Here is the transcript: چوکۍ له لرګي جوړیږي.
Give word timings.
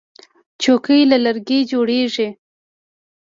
چوکۍ 0.61 1.01
له 1.11 1.17
لرګي 1.25 1.59
جوړیږي. 1.71 2.27